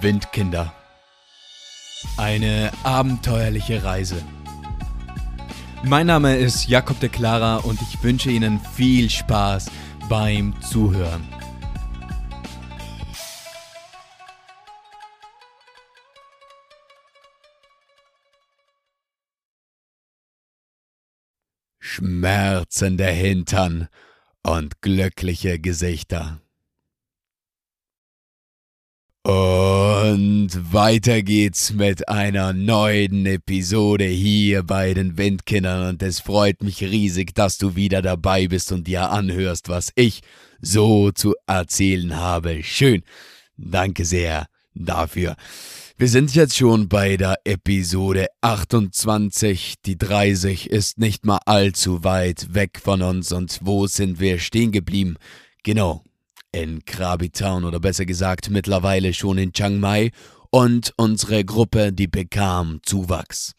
[0.00, 0.72] Windkinder.
[2.16, 4.22] Eine abenteuerliche Reise.
[5.84, 9.70] Mein Name ist Jakob de Clara und ich wünsche Ihnen viel Spaß
[10.08, 11.26] beim Zuhören.
[21.80, 23.88] Schmerzende Hintern
[24.42, 26.40] und glückliche Gesichter.
[29.24, 36.82] Und weiter geht's mit einer neuen Episode hier bei den Windkindern und es freut mich
[36.82, 40.22] riesig, dass du wieder dabei bist und dir anhörst, was ich
[40.60, 42.64] so zu erzählen habe.
[42.64, 43.04] Schön.
[43.56, 45.36] Danke sehr dafür.
[45.96, 49.74] Wir sind jetzt schon bei der Episode 28.
[49.86, 54.72] Die 30 ist nicht mal allzu weit weg von uns und wo sind wir stehen
[54.72, 55.16] geblieben?
[55.62, 56.02] Genau,
[56.52, 60.10] in Krabi Town oder besser gesagt mittlerweile schon in Chiang Mai
[60.50, 63.54] und unsere Gruppe, die bekam Zuwachs.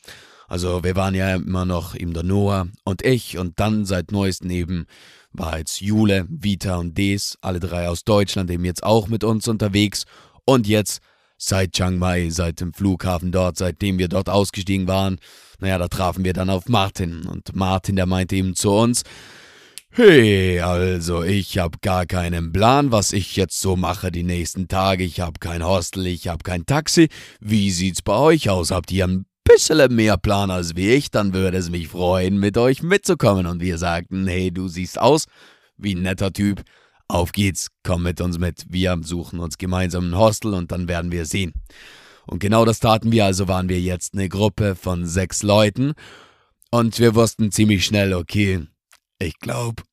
[0.48, 4.52] Also wir waren ja immer noch eben der Noah und ich und dann seit neuestem
[4.52, 4.86] eben
[5.32, 9.48] war jetzt Jule, Vita und Des, alle drei aus Deutschland eben jetzt auch mit uns
[9.48, 10.06] unterwegs
[10.46, 11.02] und jetzt
[11.38, 15.18] seit Chiang Mai, seit dem Flughafen dort, seitdem wir dort ausgestiegen waren,
[15.60, 19.04] naja, da trafen wir dann auf Martin und Martin, der meinte eben zu uns,
[19.96, 25.04] Hey, also ich hab gar keinen Plan, was ich jetzt so mache die nächsten Tage.
[25.04, 27.10] Ich hab kein Hostel, ich hab kein Taxi.
[27.40, 28.72] Wie sieht's bei euch aus?
[28.72, 31.12] Habt ihr ein bisschen mehr Plan als wie ich?
[31.12, 33.46] Dann würde es mich freuen, mit euch mitzukommen.
[33.46, 35.28] Und wir sagten, hey, du siehst aus
[35.78, 36.64] wie ein netter Typ.
[37.08, 38.66] Auf geht's, komm mit uns mit.
[38.70, 41.54] Wir suchen uns gemeinsam ein Hostel und dann werden wir sehen.
[42.26, 45.94] Und genau das taten wir, also waren wir jetzt eine Gruppe von sechs Leuten.
[46.72, 48.66] Und wir wussten ziemlich schnell, okay,
[49.20, 49.84] ich glaube.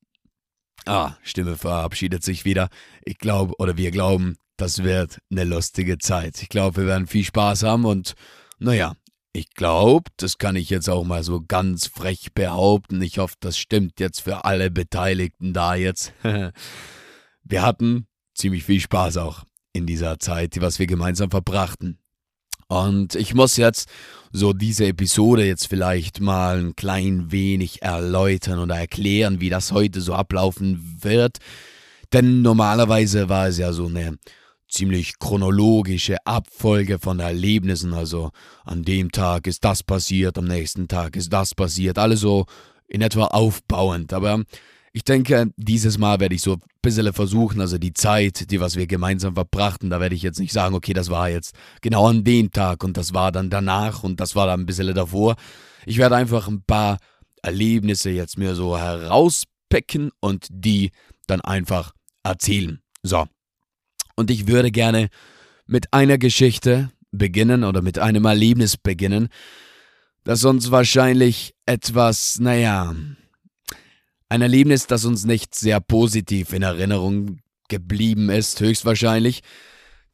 [0.85, 2.69] Ah, Stimme verabschiedet sich wieder.
[3.05, 6.41] Ich glaube, oder wir glauben, das wird eine lustige Zeit.
[6.41, 8.15] Ich glaube, wir werden viel Spaß haben und,
[8.59, 8.95] naja,
[9.33, 13.01] ich glaube, das kann ich jetzt auch mal so ganz frech behaupten.
[13.01, 16.13] Ich hoffe, das stimmt jetzt für alle Beteiligten da jetzt.
[16.23, 22.00] wir hatten ziemlich viel Spaß auch in dieser Zeit, was wir gemeinsam verbrachten.
[22.71, 23.89] Und ich muss jetzt
[24.31, 29.99] so diese Episode jetzt vielleicht mal ein klein wenig erläutern oder erklären, wie das heute
[29.99, 31.39] so ablaufen wird.
[32.13, 34.17] Denn normalerweise war es ja so eine
[34.69, 37.93] ziemlich chronologische Abfolge von Erlebnissen.
[37.93, 38.31] Also
[38.63, 41.97] an dem Tag ist das passiert, am nächsten Tag ist das passiert.
[41.97, 42.45] Alles so
[42.87, 44.13] in etwa aufbauend.
[44.13, 44.45] Aber
[44.93, 48.75] ich denke, dieses Mal werde ich so ein bisschen versuchen, also die Zeit, die was
[48.75, 52.23] wir gemeinsam verbrachten, da werde ich jetzt nicht sagen, okay, das war jetzt genau an
[52.23, 55.35] dem Tag und das war dann danach und das war dann ein bisschen davor.
[55.85, 56.97] Ich werde einfach ein paar
[57.41, 60.91] Erlebnisse jetzt mir so herauspicken und die
[61.25, 62.81] dann einfach erzählen.
[63.01, 63.27] So.
[64.15, 65.07] Und ich würde gerne
[65.65, 69.29] mit einer Geschichte beginnen oder mit einem Erlebnis beginnen,
[70.23, 72.93] das uns wahrscheinlich etwas, naja,
[74.31, 79.41] ein Erlebnis, das uns nicht sehr positiv in Erinnerung geblieben ist, höchstwahrscheinlich.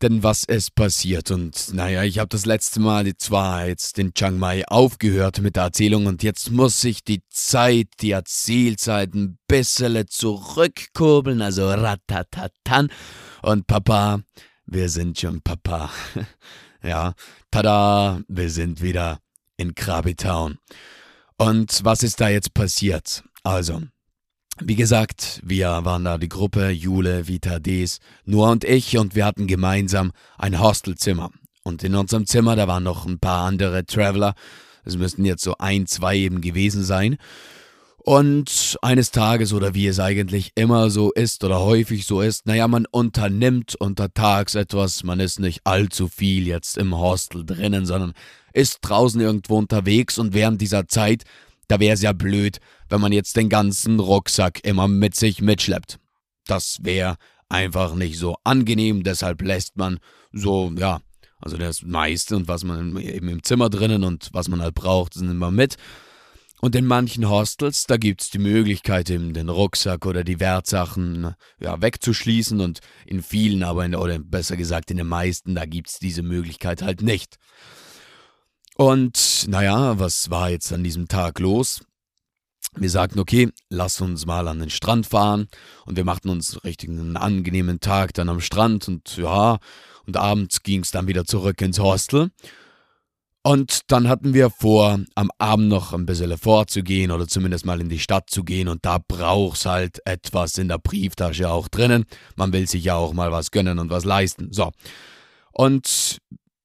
[0.01, 1.29] Denn was ist passiert?
[1.29, 5.65] Und naja, ich habe das letzte Mal zwar jetzt in Chiang Mai aufgehört mit der
[5.65, 12.89] Erzählung und jetzt muss ich die Zeit, die Erzählzeit ein bisschen zurückkurbeln, also ratatatan.
[13.43, 14.21] Und Papa,
[14.65, 15.91] wir sind schon Papa.
[16.81, 17.13] ja,
[17.51, 19.19] tada, wir sind wieder
[19.57, 20.57] in Krabi Town.
[21.37, 23.23] Und was ist da jetzt passiert?
[23.43, 23.83] Also,
[24.63, 29.25] wie gesagt, wir waren da die Gruppe, Jule, Vita, Des, Noah und ich und wir
[29.25, 31.31] hatten gemeinsam ein Hostelzimmer.
[31.63, 34.35] Und in unserem Zimmer, da waren noch ein paar andere Traveler.
[34.85, 37.17] Es müssten jetzt so ein, zwei eben gewesen sein.
[37.97, 42.69] Und eines Tages, oder wie es eigentlich immer so ist oder häufig so ist, naja,
[42.69, 48.13] man unternimmt untertags etwas, man ist nicht allzu viel jetzt im Hostel drinnen, sondern
[48.53, 51.25] ist draußen irgendwo unterwegs und während dieser Zeit
[51.67, 55.99] da wäre es ja blöd, wenn man jetzt den ganzen Rucksack immer mit sich mitschleppt.
[56.45, 57.17] Das wäre
[57.49, 59.99] einfach nicht so angenehm, deshalb lässt man
[60.31, 61.01] so, ja,
[61.39, 65.13] also das meiste und was man eben im Zimmer drinnen und was man halt braucht,
[65.13, 65.77] sind immer mit.
[66.59, 71.35] Und in manchen Hostels, da gibt es die Möglichkeit, eben den Rucksack oder die Wertsachen
[71.59, 75.89] ja, wegzuschließen und in vielen, aber in, oder besser gesagt in den meisten, da gibt
[75.89, 77.37] es diese Möglichkeit halt nicht.
[78.77, 81.81] Und naja, was war jetzt an diesem Tag los?
[82.75, 85.47] Wir sagten, okay, lass uns mal an den Strand fahren.
[85.87, 88.87] Und wir machten uns richtig einen angenehmen Tag dann am Strand.
[88.87, 89.57] Und ja,
[90.05, 92.29] und abends ging es dann wieder zurück ins Hostel.
[93.41, 97.89] Und dann hatten wir vor, am Abend noch ein bisschen vorzugehen oder zumindest mal in
[97.89, 98.67] die Stadt zu gehen.
[98.67, 102.05] Und da braucht's halt etwas in der Brieftasche auch drinnen.
[102.35, 104.53] Man will sich ja auch mal was gönnen und was leisten.
[104.53, 104.69] So.
[105.51, 106.19] Und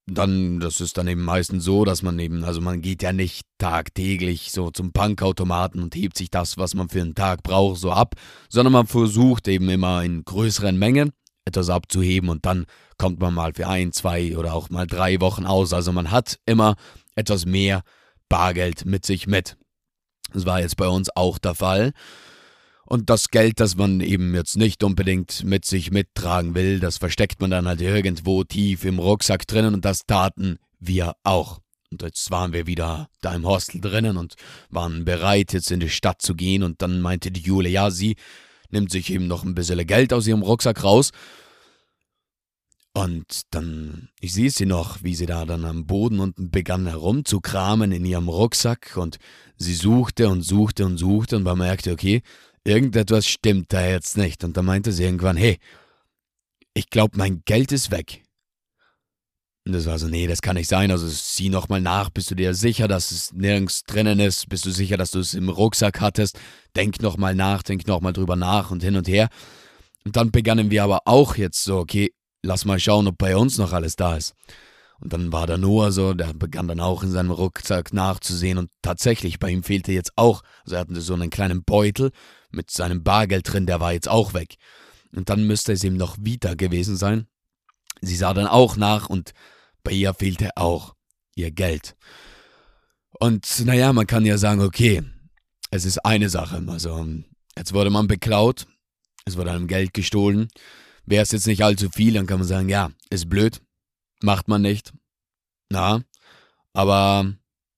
[0.06, 3.46] dann, das ist dann eben meistens so, dass man eben, also man geht ja nicht
[3.58, 7.92] tagtäglich so zum Bankautomaten und hebt sich das, was man für einen Tag braucht, so
[7.92, 8.14] ab,
[8.48, 11.12] sondern man versucht eben immer in größeren Mengen
[11.44, 12.66] etwas abzuheben und dann
[12.98, 15.72] kommt man mal für ein, zwei oder auch mal drei Wochen aus.
[15.72, 16.76] Also man hat immer
[17.14, 17.82] etwas mehr
[18.28, 19.56] Bargeld mit sich mit.
[20.32, 21.92] Das war jetzt bei uns auch der Fall.
[22.86, 27.40] Und das Geld, das man eben jetzt nicht unbedingt mit sich mittragen will, das versteckt
[27.40, 31.60] man dann halt irgendwo tief im Rucksack drinnen und das taten wir auch.
[31.90, 34.34] Und jetzt waren wir wieder da im Hostel drinnen und
[34.70, 36.62] waren bereit, jetzt in die Stadt zu gehen.
[36.62, 38.16] Und dann meinte die Jule, ja, sie
[38.70, 41.10] nimmt sich eben noch ein bisschen Geld aus ihrem Rucksack raus.
[42.94, 47.90] Und dann, ich sehe sie noch, wie sie da dann am Boden unten begann herumzukramen
[47.92, 49.18] in ihrem Rucksack und
[49.56, 52.22] sie suchte und suchte und suchte und man merkte, okay,
[52.64, 54.44] irgendetwas stimmt da jetzt nicht.
[54.44, 55.58] Und dann meinte sie irgendwann, hey,
[56.74, 58.22] ich glaube, mein Geld ist weg.
[59.64, 60.90] Und das war so, nee, das kann nicht sein.
[60.90, 64.48] Also sieh nochmal nach, bist du dir sicher, dass es nirgends drinnen ist?
[64.48, 66.38] Bist du sicher, dass du es im Rucksack hattest?
[66.74, 69.28] Denk nochmal nach, denk nochmal drüber nach und hin und her.
[70.04, 72.12] Und dann begannen wir aber auch jetzt so, okay,
[72.42, 74.34] lass mal schauen, ob bei uns noch alles da ist.
[74.98, 78.70] Und dann war der Noah so, der begann dann auch in seinem Rucksack nachzusehen und
[78.82, 82.10] tatsächlich, bei ihm fehlte jetzt auch, also er hatte so einen kleinen Beutel
[82.52, 84.56] mit seinem Bargeld drin, der war jetzt auch weg.
[85.14, 87.26] Und dann müsste es ihm noch Vita gewesen sein.
[88.00, 89.32] Sie sah dann auch nach und
[89.84, 90.94] bei ihr fehlte auch
[91.34, 91.96] ihr Geld.
[93.20, 95.02] Und naja, man kann ja sagen, okay,
[95.70, 96.62] es ist eine Sache.
[96.66, 97.06] Also,
[97.56, 98.66] jetzt wurde man beklaut,
[99.24, 100.48] es wurde einem Geld gestohlen.
[101.04, 103.60] Wäre es jetzt nicht allzu viel, dann kann man sagen, ja, ist blöd,
[104.22, 104.92] Macht man nicht.
[105.68, 106.02] Na,
[106.72, 107.34] aber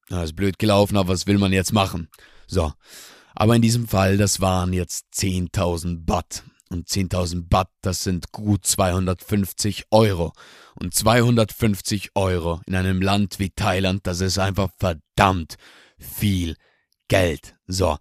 [0.08, 2.08] na, ist blöd gelaufen, aber was will man jetzt machen?
[2.46, 2.72] So.
[3.34, 6.44] Aber in diesem Fall, das waren jetzt 10.000 Baht.
[6.70, 10.32] Und 10.000 Baht, das sind gut 250 Euro.
[10.74, 15.56] Und 250 Euro in einem Land wie Thailand, das ist einfach verdammt
[15.98, 16.56] viel
[17.08, 17.56] Geld.
[17.66, 17.96] So.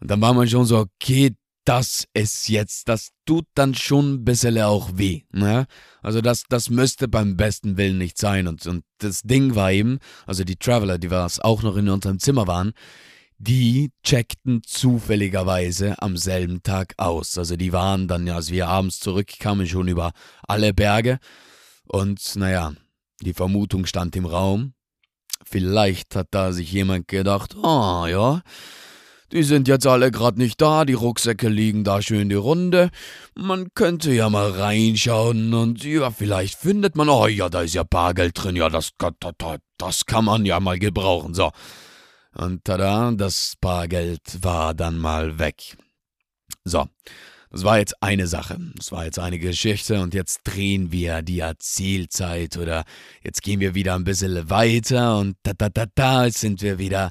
[0.00, 1.34] Und dann war man schon so, okay,
[1.64, 5.22] das ist jetzt, das tut dann schon ein bisschen auch weh.
[5.30, 5.66] Ne?
[6.02, 8.48] Also das, das müsste beim besten Willen nicht sein.
[8.48, 12.18] Und, und das Ding war eben, also die Traveler, die was auch noch in unserem
[12.18, 12.72] Zimmer waren,
[13.42, 17.36] die checkten zufälligerweise am selben Tag aus.
[17.36, 20.12] Also die waren dann, als wir abends zurückkamen, schon über
[20.46, 21.18] alle Berge.
[21.88, 22.72] Und naja,
[23.20, 24.74] die Vermutung stand im Raum.
[25.44, 28.42] Vielleicht hat da sich jemand gedacht, ah oh, ja,
[29.32, 32.90] die sind jetzt alle gerade nicht da, die Rucksäcke liegen da schön die Runde.
[33.34, 37.82] Man könnte ja mal reinschauen und ja, vielleicht findet man, oh ja, da ist ja
[37.82, 38.90] Bargeld drin, ja, das,
[39.78, 41.34] das kann man ja mal gebrauchen.
[41.34, 41.50] So.
[42.34, 45.76] Und tada, das Bargeld war dann mal weg.
[46.64, 46.88] So.
[47.50, 51.40] Das war jetzt eine Sache, das war jetzt eine Geschichte und jetzt drehen wir die
[51.40, 52.84] Erzählzeit oder
[53.22, 57.10] jetzt gehen wir wieder ein bisschen weiter und da da da da sind wir wieder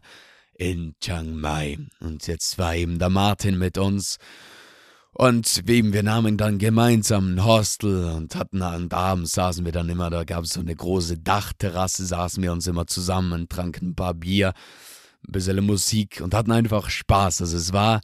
[0.62, 1.78] in Chiang Mai.
[2.00, 4.18] Und jetzt war eben der Martin mit uns.
[5.12, 9.90] Und eben, wir nahmen dann gemeinsam ein Hostel und hatten und abends saßen wir dann
[9.90, 13.96] immer, da gab es so eine große Dachterrasse, saßen wir uns immer zusammen, tranken ein
[13.96, 14.54] paar Bier,
[15.28, 17.42] ein bisschen Musik und hatten einfach Spaß.
[17.42, 18.02] Also es war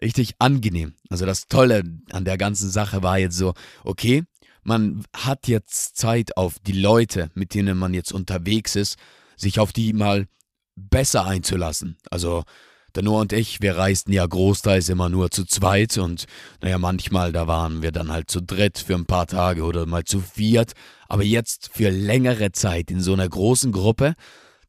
[0.00, 0.94] richtig angenehm.
[1.08, 3.54] Also das Tolle an der ganzen Sache war jetzt so,
[3.84, 4.24] okay,
[4.62, 8.96] man hat jetzt Zeit auf die Leute, mit denen man jetzt unterwegs ist,
[9.36, 10.26] sich auf die mal
[10.76, 11.96] besser einzulassen.
[12.10, 12.44] Also
[12.94, 16.26] der Noah und ich, wir reisten ja großteils immer nur zu zweit und
[16.60, 20.04] naja, manchmal, da waren wir dann halt zu dritt für ein paar Tage oder mal
[20.04, 20.72] zu viert.
[21.08, 24.14] Aber jetzt für längere Zeit in so einer großen Gruppe,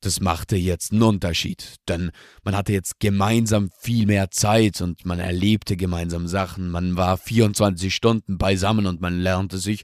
[0.06, 1.76] das machte jetzt einen Unterschied.
[1.88, 2.12] Denn
[2.44, 6.70] man hatte jetzt gemeinsam viel mehr Zeit und man erlebte gemeinsam Sachen.
[6.70, 9.84] Man war 24 Stunden beisammen und man lernte sich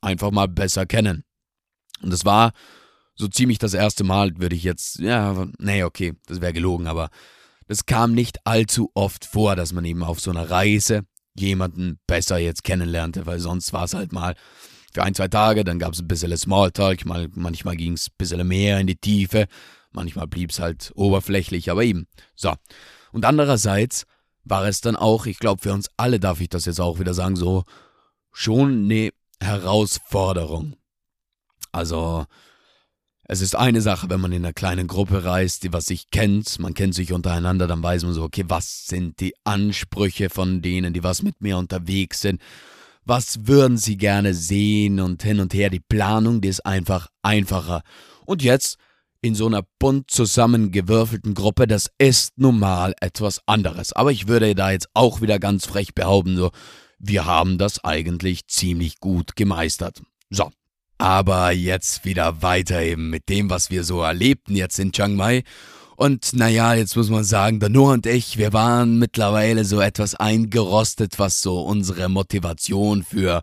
[0.00, 1.24] einfach mal besser kennen.
[2.02, 2.52] Und es war
[3.14, 7.08] so ziemlich das erste Mal, würde ich jetzt, ja, nee, okay, das wäre gelogen, aber
[7.66, 11.02] das kam nicht allzu oft vor, dass man eben auf so einer Reise
[11.34, 14.34] jemanden besser jetzt kennenlernte, weil sonst war es halt mal
[14.96, 18.14] für ein, zwei Tage, dann gab es ein bisschen Smalltalk, mal, manchmal ging es ein
[18.16, 19.46] bisschen mehr in die Tiefe,
[19.92, 22.06] manchmal blieb es halt oberflächlich, aber eben.
[22.34, 22.54] So.
[23.12, 24.06] Und andererseits
[24.44, 27.12] war es dann auch, ich glaube, für uns alle darf ich das jetzt auch wieder
[27.12, 27.64] sagen, so
[28.32, 30.76] schon eine Herausforderung.
[31.72, 32.24] Also,
[33.24, 36.58] es ist eine Sache, wenn man in einer kleinen Gruppe reist, die was sich kennt,
[36.58, 40.94] man kennt sich untereinander, dann weiß man so, okay, was sind die Ansprüche von denen,
[40.94, 42.40] die was mit mir unterwegs sind,
[43.06, 47.82] was würden sie gerne sehen und hin und her, die Planung, die ist einfach einfacher.
[48.26, 48.76] Und jetzt
[49.22, 53.92] in so einer bunt zusammengewürfelten Gruppe, das ist nun mal etwas anderes.
[53.92, 56.50] Aber ich würde da jetzt auch wieder ganz frech behaupten, so,
[56.98, 60.02] wir haben das eigentlich ziemlich gut gemeistert.
[60.30, 60.50] So,
[60.98, 65.44] Aber jetzt wieder weiter eben mit dem, was wir so erlebten jetzt in Chiang Mai.
[65.96, 70.14] Und naja, jetzt muss man sagen, der Noah und ich, wir waren mittlerweile so etwas
[70.14, 73.42] eingerostet, was so unsere Motivation für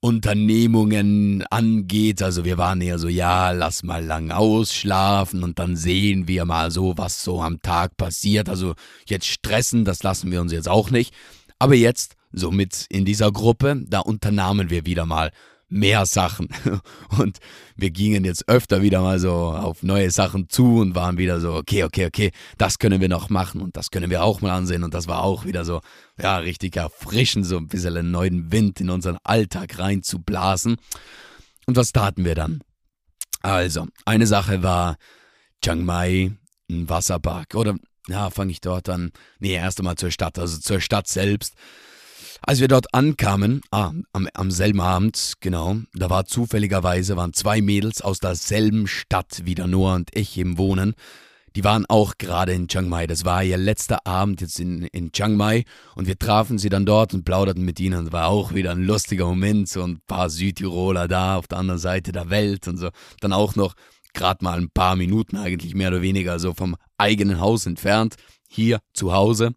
[0.00, 2.22] Unternehmungen angeht.
[2.22, 6.72] Also wir waren eher so, ja, lass mal lang ausschlafen und dann sehen wir mal
[6.72, 8.48] so, was so am Tag passiert.
[8.48, 8.74] Also
[9.06, 11.14] jetzt stressen, das lassen wir uns jetzt auch nicht.
[11.60, 15.30] Aber jetzt, so mit in dieser Gruppe, da unternahmen wir wieder mal
[15.74, 16.48] mehr Sachen.
[17.18, 17.38] Und
[17.76, 21.54] wir gingen jetzt öfter wieder mal so auf neue Sachen zu und waren wieder so,
[21.54, 24.84] okay, okay, okay, das können wir noch machen und das können wir auch mal ansehen.
[24.84, 25.80] Und das war auch wieder so,
[26.16, 30.76] ja, richtig erfrischend, so ein bisschen einen neuen Wind in unseren Alltag reinzublasen.
[31.66, 32.60] Und was taten wir dann?
[33.42, 34.96] Also, eine Sache war
[35.62, 36.32] Chiang Mai,
[36.70, 37.54] ein Wasserpark.
[37.56, 37.74] Oder,
[38.06, 39.10] ja, fange ich dort an.
[39.40, 41.54] Nee, erst einmal zur Stadt, also zur Stadt selbst.
[42.46, 47.62] Als wir dort ankamen, ah, am, am selben Abend, genau, da war zufälligerweise, waren zwei
[47.62, 50.92] Mädels aus derselben Stadt wie der Noah und ich eben wohnen.
[51.56, 53.06] Die waren auch gerade in Chiang Mai.
[53.06, 56.84] Das war ihr letzter Abend jetzt in, in Chiang Mai und wir trafen sie dann
[56.84, 58.04] dort und plauderten mit ihnen.
[58.04, 61.80] Das war auch wieder ein lustiger Moment, so ein paar Südtiroler da auf der anderen
[61.80, 62.90] Seite der Welt und so.
[63.20, 63.72] Dann auch noch
[64.12, 68.16] gerade mal ein paar Minuten eigentlich mehr oder weniger so vom eigenen Haus entfernt,
[68.50, 69.54] hier zu Hause.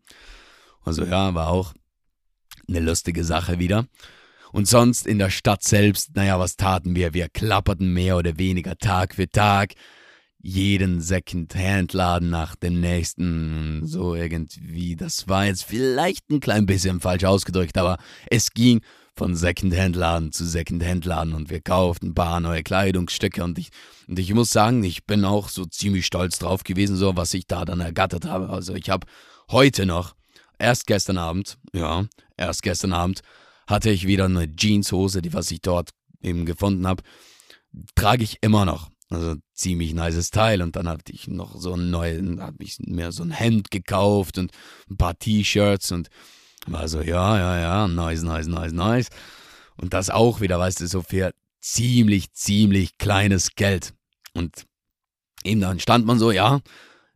[0.85, 1.73] Also ja, war auch
[2.67, 3.85] eine lustige Sache wieder.
[4.51, 7.13] Und sonst in der Stadt selbst, naja, was taten wir?
[7.13, 9.73] Wir klapperten mehr oder weniger Tag für Tag
[10.39, 14.95] jeden Second-Hand-Laden nach dem nächsten, so irgendwie.
[14.95, 17.97] Das war jetzt vielleicht ein klein bisschen falsch ausgedrückt, aber
[18.29, 18.81] es ging
[19.15, 23.69] von Second-Hand-Laden zu Second-Hand-Laden und wir kauften ein paar neue Kleidungsstücke und ich,
[24.07, 27.47] und ich muss sagen, ich bin auch so ziemlich stolz drauf gewesen, so was ich
[27.47, 28.49] da dann ergattert habe.
[28.49, 29.07] Also ich habe
[29.49, 30.15] heute noch
[30.59, 32.05] Erst gestern Abend, ja,
[32.37, 33.21] erst gestern Abend
[33.67, 35.89] hatte ich wieder eine Jeanshose, die was ich dort
[36.21, 37.03] eben gefunden habe.
[37.95, 38.89] Trage ich immer noch.
[39.09, 40.61] Also ziemlich nices Teil.
[40.61, 44.37] Und dann hatte ich noch so ein neues, habe ich mir so ein Hemd gekauft
[44.37, 44.51] und
[44.89, 46.09] ein paar T-Shirts und
[46.65, 49.07] war so, ja, ja, ja, nice, nice, nice, nice.
[49.77, 53.93] Und das auch wieder, weißt du, so für ziemlich, ziemlich kleines Geld.
[54.33, 54.65] Und
[55.43, 56.59] eben dann stand man so, ja,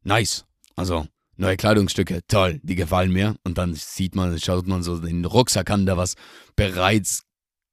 [0.04, 0.46] nice.
[0.76, 1.08] Also
[1.42, 3.36] neue Kleidungsstücke, toll, die gefallen mir.
[3.44, 6.16] Und dann sieht man, schaut man so den Rucksack an, der was
[6.56, 7.24] bereits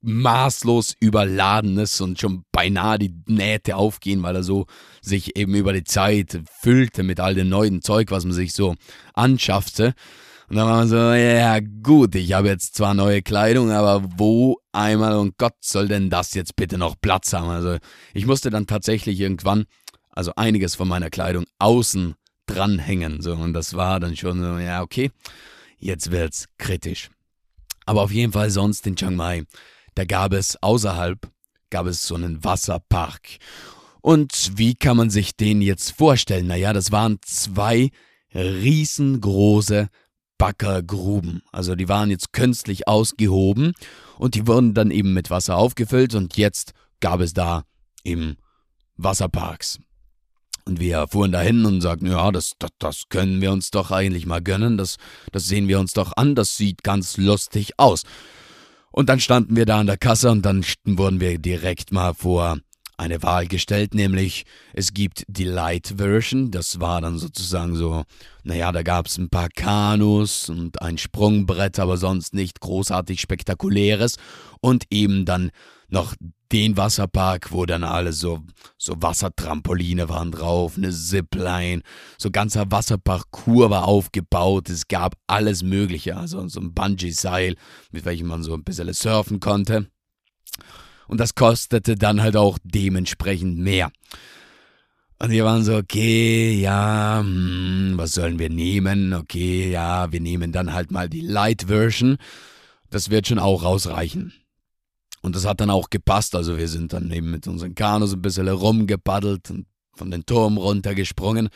[0.01, 4.67] maßlos überladen ist und schon beinahe die Nähte aufgehen, weil er so
[5.03, 8.75] sich eben über die Zeit füllte mit all dem neuen Zeug, was man sich so
[9.13, 9.95] anschaffte.
[10.49, 14.57] Und dann war man so, ja gut, ich habe jetzt zwar neue Kleidung, aber wo
[14.73, 17.51] einmal und Gott soll denn das jetzt bitte noch Platz haben?
[17.51, 17.77] Also
[18.15, 19.67] ich musste dann tatsächlich irgendwann,
[20.11, 22.15] also einiges von meiner Kleidung außen
[22.49, 23.23] dranhängen.
[23.23, 25.11] So, und das war dann schon so, ja, okay,
[25.79, 27.11] jetzt wird's kritisch.
[27.87, 29.45] Aber auf jeden Fall sonst in Chiang Mai,
[29.95, 31.19] da gab es außerhalb,
[31.71, 33.39] gab es so einen Wasserpark.
[34.01, 36.47] Und wie kann man sich den jetzt vorstellen?
[36.47, 37.91] Naja, das waren zwei
[38.35, 39.89] riesengroße
[40.39, 41.43] Backergruben.
[41.51, 43.73] Also die waren jetzt künstlich ausgehoben
[44.19, 47.65] und die wurden dann eben mit Wasser aufgefüllt und jetzt gab es da
[48.05, 48.37] eben
[48.97, 49.81] Wasserparks.
[50.69, 54.27] Und wir fuhren dahin und sagten, ja, das, das, das können wir uns doch eigentlich
[54.27, 54.97] mal gönnen, das,
[55.33, 58.03] das sehen wir uns doch an, das sieht ganz lustig aus.
[58.91, 62.59] Und dann standen wir da an der Kasse und dann wurden wir direkt mal vor
[62.99, 64.45] eine Wahl gestellt, nämlich
[64.75, 68.03] es gibt die Light Version, das war dann sozusagen so,
[68.43, 74.17] naja, da gab es ein paar Kanus und ein Sprungbrett, aber sonst nicht großartig spektakuläres.
[74.61, 75.51] Und eben dann
[75.89, 76.15] noch
[76.53, 78.41] den Wasserpark, wo dann alles so,
[78.77, 81.83] so Wassertrampoline waren drauf, eine Zipline,
[82.17, 87.57] so ganzer Wasserparcours war aufgebaut, es gab alles Mögliche, also so ein Bungee-Seil,
[87.91, 89.91] mit welchem man so ein bisschen surfen konnte.
[91.07, 93.91] Und das kostete dann halt auch dementsprechend mehr.
[95.21, 99.13] Und wir waren so, okay, ja, hm, was sollen wir nehmen?
[99.15, 102.19] Okay, ja, wir nehmen dann halt mal die Light Version.
[102.91, 104.33] Das wird schon auch ausreichen.
[105.29, 106.35] Und das hat dann auch gepasst.
[106.35, 110.57] Also wir sind dann eben mit unseren Kanus ein bisschen rumgepaddelt und von den Turm
[110.57, 111.51] runtergesprungen.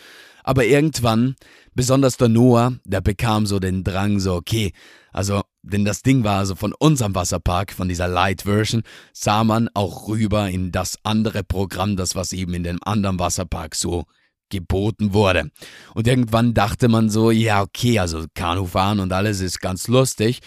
[0.45, 1.37] Aber irgendwann,
[1.75, 4.73] besonders der Noah, der bekam so den Drang, so, okay,
[5.11, 8.83] also, denn das Ding war also von unserem Wasserpark, von dieser Light Version,
[9.15, 13.75] sah man auch rüber in das andere Programm, das was eben in dem anderen Wasserpark
[13.75, 14.05] so
[14.51, 15.51] geboten wurde.
[15.95, 20.41] Und irgendwann dachte man so, ja, okay, also Kanufahren und alles ist ganz lustig.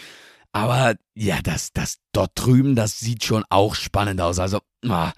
[0.56, 4.40] Aber ja, das, das dort drüben, das sieht schon auch spannend aus.
[4.40, 5.12] Also, ah,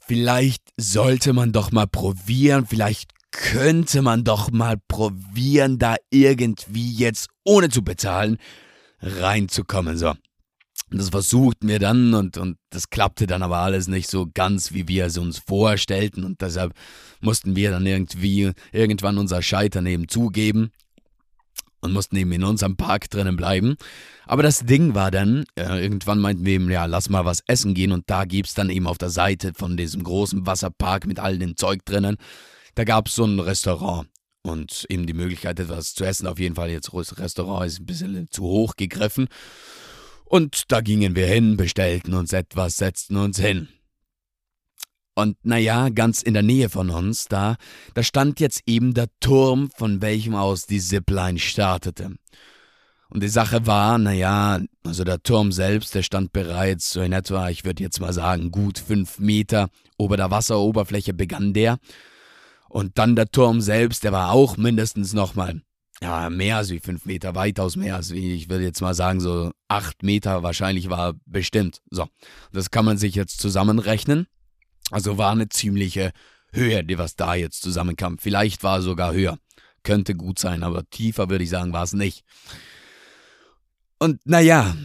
[0.00, 7.28] vielleicht sollte man doch mal probieren, vielleicht könnte man doch mal probieren, da irgendwie jetzt
[7.44, 8.38] ohne zu bezahlen
[8.98, 9.96] reinzukommen.
[9.96, 10.14] So.
[10.90, 14.88] das versuchten wir dann und, und das klappte dann aber alles nicht so ganz, wie
[14.88, 16.24] wir es uns vorstellten.
[16.24, 16.74] Und deshalb
[17.20, 20.72] mussten wir dann irgendwie irgendwann unser Scheitern eben zugeben
[21.86, 23.76] und mussten eben in unserem Park drinnen bleiben.
[24.26, 27.74] Aber das Ding war dann, äh, irgendwann meinten wir eben, ja, lass mal was essen
[27.74, 27.92] gehen.
[27.92, 31.38] Und da gibt es dann eben auf der Seite von diesem großen Wasserpark mit all
[31.38, 32.16] dem Zeug drinnen,
[32.74, 34.06] da gab es so ein Restaurant
[34.42, 36.26] und eben die Möglichkeit, etwas zu essen.
[36.26, 39.28] Auf jeden Fall jetzt Restaurant ist ein bisschen zu hoch gegriffen.
[40.24, 43.68] Und da gingen wir hin, bestellten uns etwas, setzten uns hin.
[45.18, 47.56] Und naja, ganz in der Nähe von uns, da,
[47.94, 52.16] da stand jetzt eben der Turm, von welchem aus die Zipline startete.
[53.08, 57.48] Und die Sache war, naja, also der Turm selbst, der stand bereits so in etwa,
[57.48, 61.78] ich würde jetzt mal sagen, gut fünf Meter ober der Wasseroberfläche begann der.
[62.68, 65.62] Und dann der Turm selbst, der war auch mindestens nochmal,
[66.02, 69.20] ja, mehr als wie fünf Meter, weitaus mehr als wie, ich würde jetzt mal sagen,
[69.20, 71.80] so acht Meter wahrscheinlich war bestimmt.
[71.90, 72.06] So,
[72.52, 74.26] das kann man sich jetzt zusammenrechnen.
[74.90, 76.12] Also war eine ziemliche
[76.52, 78.18] Höhe, die was da jetzt zusammenkam.
[78.18, 79.38] Vielleicht war es sogar höher.
[79.82, 82.24] Könnte gut sein, aber tiefer würde ich sagen, war es nicht.
[83.98, 84.76] Und naja,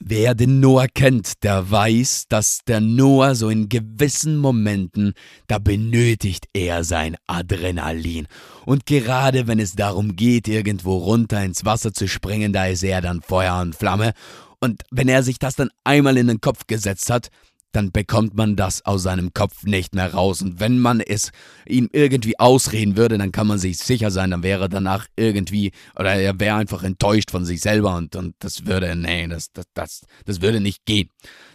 [0.00, 5.14] wer den Noah kennt, der weiß, dass der Noah so in gewissen Momenten,
[5.46, 8.26] da benötigt er sein Adrenalin.
[8.64, 13.00] Und gerade wenn es darum geht, irgendwo runter ins Wasser zu springen, da ist er
[13.00, 14.12] dann Feuer und Flamme.
[14.60, 17.28] Und wenn er sich das dann einmal in den Kopf gesetzt hat,
[17.72, 20.42] dann bekommt man das aus seinem Kopf nicht mehr raus.
[20.42, 21.32] Und wenn man es
[21.66, 25.72] ihm irgendwie ausreden würde, dann kann man sich sicher sein, dann wäre er danach irgendwie,
[25.96, 29.64] oder er wäre einfach enttäuscht von sich selber und, und das würde, nee, das, das,
[29.74, 31.08] das, das würde nicht gehen.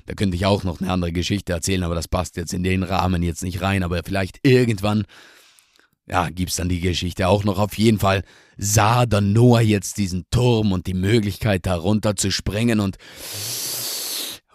[0.07, 2.83] Da könnte ich auch noch eine andere Geschichte erzählen, aber das passt jetzt in den
[2.83, 3.83] Rahmen jetzt nicht rein.
[3.83, 5.03] Aber vielleicht irgendwann,
[6.07, 7.59] ja, gibt's dann die Geschichte auch noch.
[7.59, 8.23] Auf jeden Fall
[8.57, 12.97] sah dann Noah jetzt diesen Turm und die Möglichkeit, da runter zu springen und,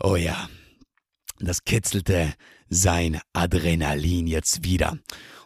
[0.00, 0.48] oh ja,
[1.46, 2.32] das kitzelte
[2.68, 4.96] sein Adrenalin jetzt wieder.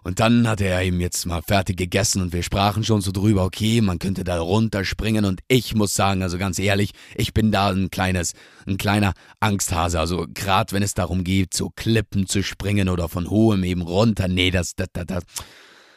[0.06, 3.44] Und dann hatte er ihm jetzt mal fertig gegessen und wir sprachen schon so drüber,
[3.44, 7.70] okay, man könnte da runterspringen und ich muss sagen, also ganz ehrlich, ich bin da
[7.70, 8.34] ein kleines,
[8.68, 9.98] ein kleiner Angsthase.
[9.98, 14.28] Also gerade wenn es darum geht, so Klippen zu springen oder von hohem eben runter,
[14.28, 15.24] nee, das, das, das, das,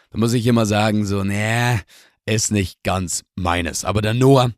[0.10, 1.78] da muss ich immer sagen, so, nee,
[2.26, 3.86] ist nicht ganz meines.
[3.86, 4.52] Aber der Noah,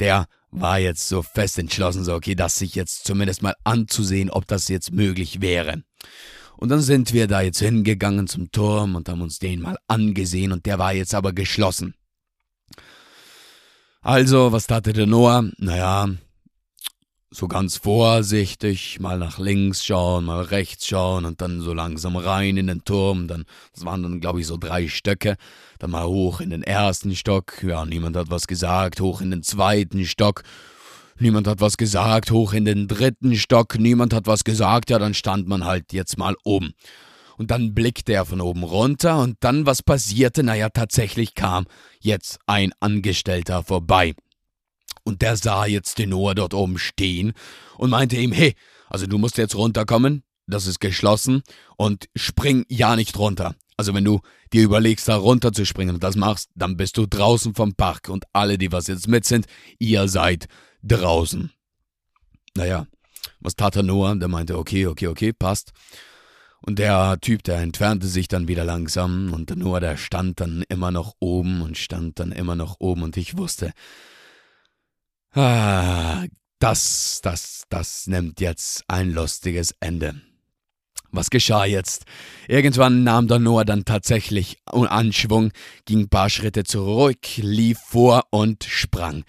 [0.00, 4.46] der war jetzt so fest entschlossen, so okay, das sich jetzt zumindest mal anzusehen, ob
[4.46, 5.82] das jetzt möglich wäre.
[6.56, 10.52] Und dann sind wir da jetzt hingegangen zum Turm und haben uns den mal angesehen
[10.52, 11.94] und der war jetzt aber geschlossen.
[14.00, 15.50] Also, was tat der Noah?
[15.58, 16.08] Naja,
[17.34, 22.56] so ganz vorsichtig, mal nach links schauen, mal rechts schauen und dann so langsam rein
[22.56, 23.26] in den Turm.
[23.26, 23.44] Dann,
[23.74, 25.36] das waren dann, glaube ich, so drei Stöcke.
[25.78, 27.62] Dann mal hoch in den ersten Stock.
[27.62, 29.00] Ja, niemand hat was gesagt.
[29.00, 30.44] Hoch in den zweiten Stock.
[31.18, 32.30] Niemand hat was gesagt.
[32.30, 33.78] Hoch in den dritten Stock.
[33.78, 34.90] Niemand hat was gesagt.
[34.90, 36.72] Ja, dann stand man halt jetzt mal oben.
[37.36, 40.44] Und dann blickte er von oben runter und dann was passierte?
[40.44, 41.66] Naja, tatsächlich kam
[41.98, 44.14] jetzt ein Angestellter vorbei.
[45.04, 47.34] Und der sah jetzt den Noah dort oben stehen
[47.76, 48.54] und meinte ihm, hey,
[48.88, 51.42] also du musst jetzt runterkommen, das ist geschlossen
[51.76, 53.54] und spring ja nicht runter.
[53.76, 54.20] Also wenn du
[54.52, 58.08] dir überlegst, da runter zu springen und das machst, dann bist du draußen vom Park
[58.08, 59.46] und alle, die was jetzt mit sind,
[59.78, 60.46] ihr seid
[60.82, 61.50] draußen.
[62.56, 62.86] Naja,
[63.40, 64.14] was tat der Noah?
[64.14, 65.72] Der meinte, okay, okay, okay, passt.
[66.60, 70.64] Und der Typ, der entfernte sich dann wieder langsam und der Noah, der stand dann
[70.68, 73.72] immer noch oben und stand dann immer noch oben und ich wusste,
[75.34, 80.20] das, das, das nimmt jetzt ein lustiges Ende.
[81.10, 82.04] Was geschah jetzt?
[82.48, 85.52] Irgendwann nahm der Noah dann tatsächlich Anschwung,
[85.84, 89.24] ging ein paar Schritte zurück, lief vor und sprang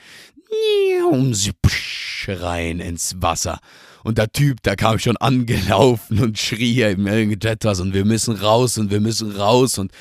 [2.27, 3.59] rein ins Wasser.
[4.03, 8.77] Und der Typ, der kam schon angelaufen und schrie ihm irgendetwas und wir müssen raus
[8.77, 9.91] und wir müssen raus und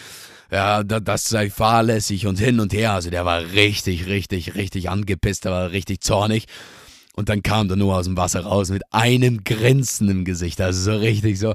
[0.50, 2.92] ja, das sei fahrlässig und hin und her.
[2.92, 6.46] Also der war richtig, richtig, richtig angepisst, der war richtig zornig.
[7.16, 10.61] Und dann kam der nur aus dem Wasser raus mit einem Grinsen im Gesicht.
[10.61, 11.54] Also so richtig so,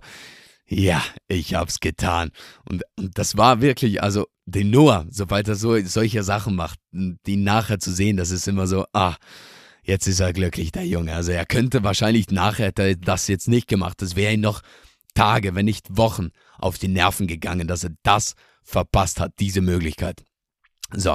[0.67, 2.31] ja, ich hab's getan.
[2.69, 7.35] Und, und das war wirklich, also den Noah, sobald er so solche Sachen macht, die
[7.35, 9.15] nachher zu sehen, das ist immer so, ah,
[9.83, 11.13] jetzt ist er glücklich, der Junge.
[11.13, 14.01] Also er könnte wahrscheinlich nachher hätte er das jetzt nicht gemacht.
[14.01, 14.61] Das wäre ihm noch
[15.13, 20.23] Tage, wenn nicht Wochen auf die Nerven gegangen, dass er das verpasst hat, diese Möglichkeit.
[20.91, 21.13] So,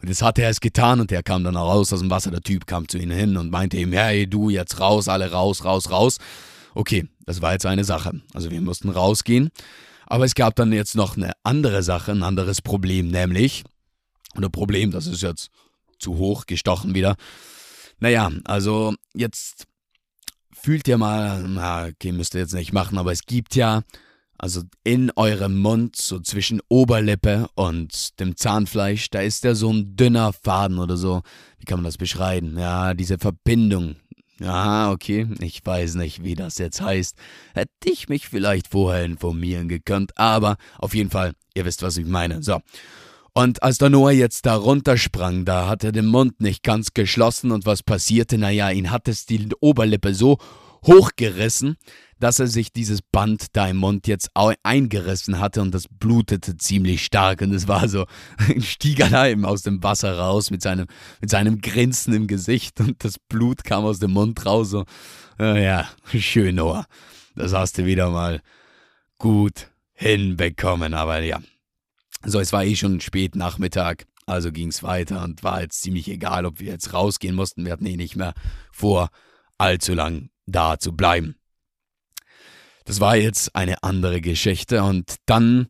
[0.00, 2.30] und jetzt hat er es getan und er kam dann raus aus dem Wasser.
[2.30, 5.64] Der Typ kam zu ihm hin und meinte ihm, hey, du jetzt raus, alle raus,
[5.64, 6.18] raus, raus.
[6.74, 8.20] Okay, das war jetzt eine Sache.
[8.34, 9.50] Also wir mussten rausgehen.
[10.06, 13.64] Aber es gab dann jetzt noch eine andere Sache, ein anderes Problem, nämlich,
[14.34, 15.50] ein Problem, das ist jetzt
[15.98, 17.16] zu hoch gestochen wieder.
[17.98, 19.66] Naja, also jetzt
[20.52, 23.82] fühlt ihr mal, na, okay, müsst ihr jetzt nicht machen, aber es gibt ja,
[24.38, 29.96] also in eurem Mund, so zwischen Oberlippe und dem Zahnfleisch, da ist ja so ein
[29.96, 31.22] dünner Faden oder so.
[31.58, 32.58] Wie kann man das beschreiben?
[32.58, 33.96] Ja, diese Verbindung.
[34.40, 37.16] Ja, okay, ich weiß nicht, wie das jetzt heißt.
[37.54, 42.06] Hätte ich mich vielleicht vorher informieren gekonnt, aber auf jeden Fall, ihr wisst, was ich
[42.06, 42.42] meine.
[42.42, 42.60] So.
[43.32, 47.52] Und als der Noah jetzt da runtersprang, da hat er den Mund nicht ganz geschlossen
[47.52, 48.38] und was passierte?
[48.38, 50.38] Naja, ihn hat es die Oberlippe so
[50.86, 51.76] hochgerissen,
[52.18, 57.04] dass er sich dieses Band da im Mund jetzt eingerissen hatte und das blutete ziemlich
[57.04, 58.06] stark und es war so,
[58.58, 60.86] stieg er eben aus dem Wasser raus mit seinem,
[61.20, 64.70] mit seinem Grinsen im Gesicht und das Blut kam aus dem Mund raus.
[64.70, 64.84] So,
[65.38, 66.86] ja, schön, Noah.
[67.34, 68.40] Das hast du wieder mal
[69.18, 71.40] gut hinbekommen, aber ja,
[72.24, 76.08] so, es war eh schon spät Nachmittag, also ging es weiter und war jetzt ziemlich
[76.08, 77.64] egal, ob wir jetzt rausgehen mussten.
[77.64, 78.34] Wir hatten eh nicht mehr
[78.72, 79.10] vor,
[79.58, 81.36] allzu lang da zu bleiben.
[82.84, 85.68] Das war jetzt eine andere Geschichte und dann,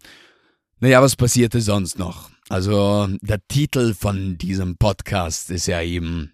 [0.81, 2.31] naja, was passierte sonst noch?
[2.49, 6.33] Also, der Titel von diesem Podcast ist ja eben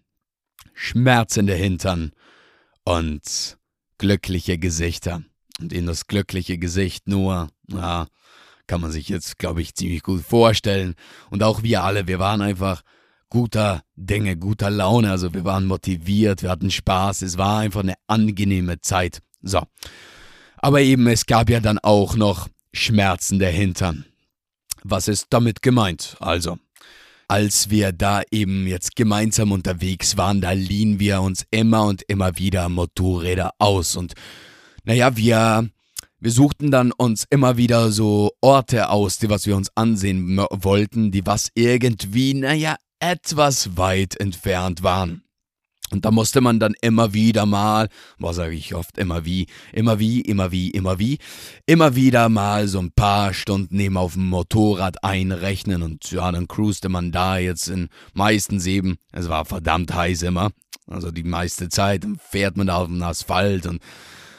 [0.72, 2.12] Schmerzende Hintern
[2.84, 3.58] und
[3.98, 5.22] glückliche Gesichter.
[5.60, 8.06] Und in das glückliche Gesicht nur, ja,
[8.66, 10.94] kann man sich jetzt, glaube ich, ziemlich gut vorstellen.
[11.28, 12.82] Und auch wir alle, wir waren einfach
[13.28, 15.10] guter Dinge, guter Laune.
[15.10, 17.22] Also wir waren motiviert, wir hatten Spaß.
[17.22, 19.20] Es war einfach eine angenehme Zeit.
[19.42, 19.62] So.
[20.60, 24.04] Aber eben, es gab ja dann auch noch Schmerzen der Hintern.
[24.82, 26.16] Was ist damit gemeint?
[26.20, 26.58] Also,
[27.28, 32.38] als wir da eben jetzt gemeinsam unterwegs waren, da liehen wir uns immer und immer
[32.38, 33.96] wieder Motorräder aus.
[33.96, 34.14] Und
[34.84, 35.68] naja, wir
[36.22, 41.10] wir suchten dann uns immer wieder so Orte aus, die was wir uns ansehen wollten,
[41.10, 45.22] die was irgendwie, naja, etwas weit entfernt waren.
[45.92, 49.98] Und da musste man dann immer wieder mal, was sage ich oft, immer wie, immer
[49.98, 51.18] wie, immer wie, immer wie,
[51.66, 56.48] immer wieder mal so ein paar Stunden eben auf dem Motorrad einrechnen und ja, dann
[56.48, 60.50] cruiste man da jetzt in meistens eben, es war verdammt heiß immer,
[60.86, 63.80] also die meiste Zeit, fährt man da auf dem Asphalt und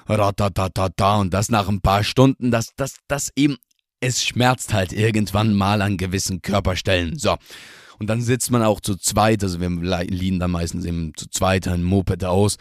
[0.07, 3.57] ratatatata und das nach ein paar Stunden, das, das, das eben,
[3.99, 7.17] es schmerzt halt irgendwann mal an gewissen Körperstellen.
[7.17, 7.37] So.
[8.01, 11.67] Und dann sitzt man auch zu zweit, also wir liegen dann meistens eben zu zweit
[11.67, 12.57] ein Moped aus.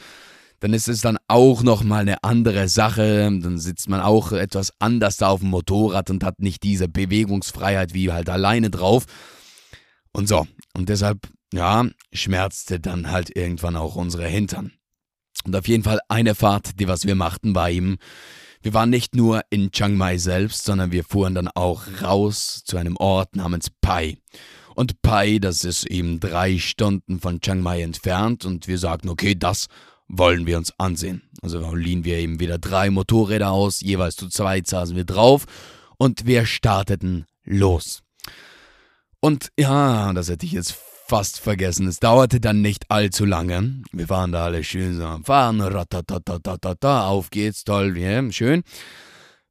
[0.59, 3.23] Dann ist es dann auch nochmal eine andere Sache.
[3.23, 7.95] Dann sitzt man auch etwas anders da auf dem Motorrad und hat nicht diese Bewegungsfreiheit
[7.95, 9.07] wie halt alleine drauf.
[10.13, 10.47] Und so.
[10.75, 14.73] Und deshalb, ja, schmerzte dann halt irgendwann auch unsere Hintern.
[15.47, 17.97] Und auf jeden Fall eine Fahrt, die was wir machten, war eben,
[18.61, 22.77] wir waren nicht nur in Chiang Mai selbst, sondern wir fuhren dann auch raus zu
[22.77, 24.19] einem Ort namens Pai.
[24.75, 29.35] Und Pai, das ist eben drei Stunden von Chiang Mai entfernt und wir sagten, okay,
[29.35, 29.67] das
[30.09, 31.23] wollen wir uns ansehen.
[31.43, 35.47] Also liehen wir eben wieder drei Motorräder aus, jeweils zu zweit saßen wir drauf
[35.99, 38.03] und wir starteten los.
[39.21, 40.75] Und ja, das hätte ich jetzt
[41.07, 41.87] fast vergessen.
[41.87, 43.83] Es dauerte dann nicht allzu lange.
[43.93, 48.63] Wir waren da alle schön so am Fahren, ratatatatata, auf geht's, toll, yeah, schön.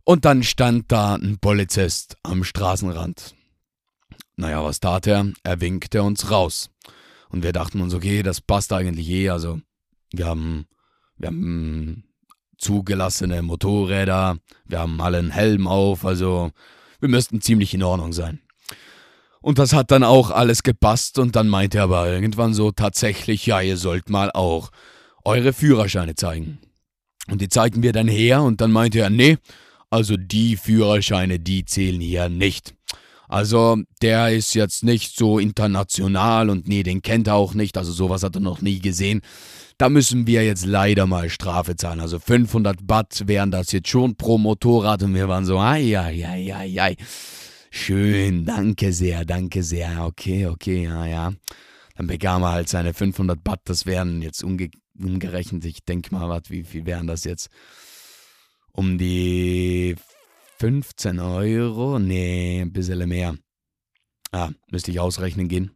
[0.05, 3.36] Und dann stand da ein Polizist am Straßenrand.
[4.39, 5.34] Naja, was tat er?
[5.43, 6.69] Er winkte uns raus.
[7.28, 9.30] Und wir dachten uns, okay, das passt eigentlich eh.
[9.30, 9.60] Also,
[10.13, 10.65] wir haben,
[11.17, 12.06] wir haben
[12.58, 16.52] zugelassene Motorräder, wir haben alle einen Helm auf, also
[17.02, 18.39] wir müssten ziemlich in Ordnung sein.
[19.41, 23.45] Und das hat dann auch alles gepasst und dann meinte er aber irgendwann so tatsächlich,
[23.45, 24.71] ja, ihr sollt mal auch
[25.25, 26.60] eure Führerscheine zeigen.
[27.30, 29.38] Und die zeigten wir dann her und dann meinte er, nee,
[29.89, 32.73] also die Führerscheine, die zählen hier nicht.
[33.30, 37.92] Also der ist jetzt nicht so international und nee, den kennt er auch nicht, also
[37.92, 39.22] sowas hat er noch nie gesehen.
[39.78, 42.00] Da müssen wir jetzt leider mal Strafe zahlen.
[42.00, 46.26] Also 500 Baht wären das jetzt schon pro Motorrad und wir waren so, ai, ai,
[46.26, 46.96] ai, ai, ai.
[47.70, 50.06] Schön, danke sehr, danke sehr.
[50.06, 51.32] Okay, okay, ja, ja.
[51.96, 56.28] Dann bekam er halt seine 500 Baht, das wären jetzt umge umgerechnet, ich denke mal,
[56.28, 57.50] wat, wie viel wären das jetzt?
[58.74, 59.96] Um die
[60.60, 62.00] 15 Euro?
[62.00, 63.36] Nee, ein bisschen mehr.
[64.32, 65.72] Ah, müsste ich ausrechnen gehen.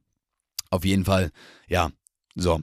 [0.72, 1.32] Auf jeden Fall,
[1.68, 1.90] ja,
[2.36, 2.60] so.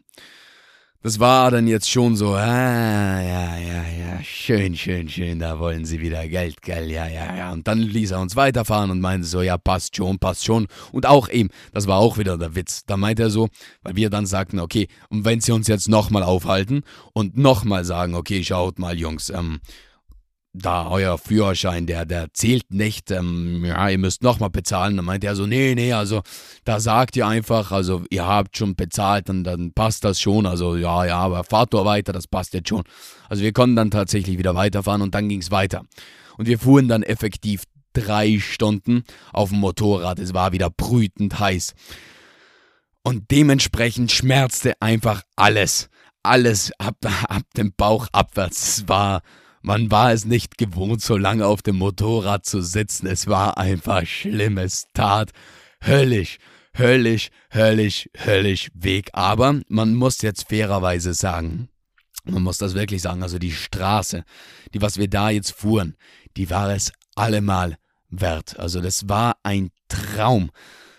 [1.03, 5.87] Das war dann jetzt schon so, ah, ja, ja, ja, schön, schön, schön, da wollen
[5.87, 7.53] sie wieder Geld, gell, ja, ja, ja.
[7.53, 10.67] Und dann ließ er uns weiterfahren und meinte so, ja, passt schon, passt schon.
[10.93, 12.85] Und auch eben, das war auch wieder der Witz.
[12.85, 13.49] Da meinte er so,
[13.83, 16.83] weil wir dann sagten, okay, und wenn sie uns jetzt nochmal aufhalten
[17.15, 19.61] und nochmal sagen, okay, schaut mal, Jungs, ähm,
[20.53, 24.97] da euer Führerschein, der, der zählt nicht, ähm, ja, ihr müsst nochmal bezahlen.
[24.97, 26.23] Dann meinte er so, nee, nee, also
[26.65, 30.47] da sagt ihr einfach, also ihr habt schon bezahlt und dann passt das schon.
[30.47, 32.83] Also ja, ja, aber fahrt doch weiter, das passt jetzt schon.
[33.29, 35.83] Also wir konnten dann tatsächlich wieder weiterfahren und dann ging es weiter.
[36.37, 40.19] Und wir fuhren dann effektiv drei Stunden auf dem Motorrad.
[40.19, 41.75] Es war wieder brütend heiß.
[43.03, 45.89] Und dementsprechend schmerzte einfach alles.
[46.23, 46.97] Alles ab,
[47.29, 48.79] ab dem Bauch abwärts.
[48.79, 49.23] Es war,
[49.63, 53.07] man war es nicht gewohnt, so lange auf dem Motorrad zu sitzen.
[53.07, 54.59] Es war einfach schlimm.
[54.59, 55.33] Es tat
[55.85, 56.39] höllisch,
[56.77, 59.11] höllisch, höllisch, höllisch Weg.
[59.13, 61.69] Aber man muss jetzt fairerweise sagen,
[62.25, 64.25] man muss das wirklich sagen, also die Straße,
[64.75, 65.97] die was wir da jetzt fuhren,
[66.37, 67.77] die war es allemal
[68.09, 68.59] wert.
[68.59, 70.51] Also das war ein Traum.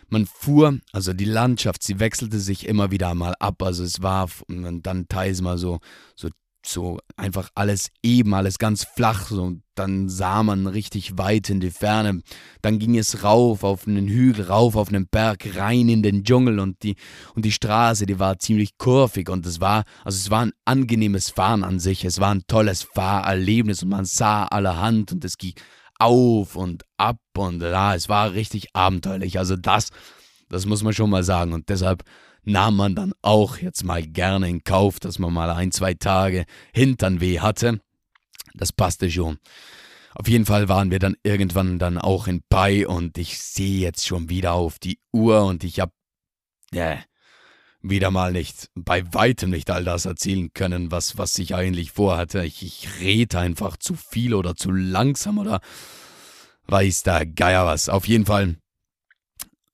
[0.10, 3.63] Man fuhr, also die Landschaft, sie wechselte sich immer wieder mal ab.
[3.63, 5.80] Also es war dann teils mal so,
[6.15, 6.30] so,
[6.65, 9.28] so einfach alles eben, alles ganz flach.
[9.28, 9.54] So.
[9.76, 12.21] Dann sah man richtig weit in die Ferne.
[12.62, 16.60] Dann ging es rauf auf einen Hügel, rauf auf einen Berg, rein in den Dschungel
[16.60, 16.95] und die,
[17.36, 21.30] und die Straße, die war ziemlich kurvig und es war, also es war ein angenehmes
[21.30, 22.06] Fahren an sich.
[22.06, 25.54] Es war ein tolles Fahrerlebnis und man sah allerhand und es ging
[26.00, 29.38] auf und ab und ja, es war richtig abenteuerlich.
[29.38, 29.89] Also das,
[30.50, 31.54] das muss man schon mal sagen.
[31.54, 32.04] Und deshalb
[32.43, 36.45] nahm man dann auch jetzt mal gerne in Kauf, dass man mal ein, zwei Tage
[36.73, 37.82] Hinternweh hatte.
[38.54, 39.38] Das passte schon.
[40.13, 44.06] Auf jeden Fall waren wir dann irgendwann dann auch in Pai und ich sehe jetzt
[44.06, 45.93] schon wieder auf die Uhr und ich habe
[46.73, 46.97] äh,
[47.82, 52.43] wieder mal nicht, bei weitem nicht all das erzählen können, was, was ich eigentlich vorhatte.
[52.43, 55.62] Ich, ich rede einfach zu viel oder zu langsam oder
[56.67, 57.89] weiß der Geier was.
[57.89, 58.58] Auf jeden Fall,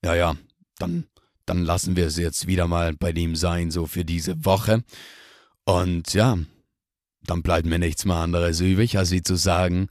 [0.04, 0.36] ja, ja,
[0.78, 1.08] dann,
[1.48, 4.84] dann lassen wir es jetzt wieder mal bei dem sein, so für diese Woche.
[5.66, 6.38] Und ja,
[7.24, 9.88] dann bleibt mir nichts mehr anderes übrig, als wie zu sagen,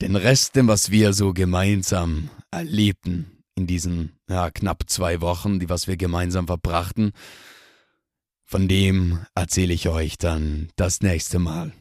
[0.00, 5.86] den Rest, was wir so gemeinsam erlebten in diesen ja, knapp zwei Wochen, die was
[5.86, 7.12] wir gemeinsam verbrachten,
[8.44, 11.72] von dem erzähle ich euch dann das nächste Mal.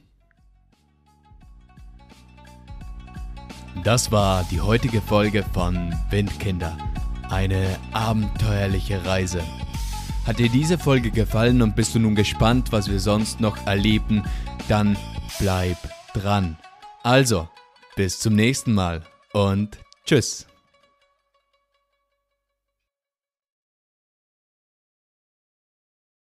[3.83, 6.77] Das war die heutige Folge von Windkinder.
[7.29, 9.43] Eine abenteuerliche Reise.
[10.25, 14.23] Hat dir diese Folge gefallen und bist du nun gespannt, was wir sonst noch erleben,
[14.67, 14.97] dann
[15.39, 15.77] bleib
[16.13, 16.57] dran.
[17.03, 17.47] Also,
[17.95, 20.48] bis zum nächsten Mal und tschüss.